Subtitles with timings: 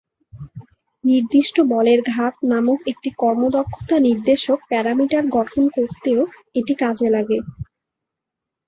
[1.03, 6.21] নির্দিষ্ট বলের ঘাত নামক একটি কর্মক্ষমতা নির্দেশক প্যারামিটার গঠন করতেও
[6.55, 7.37] এটি কাজে লাগে।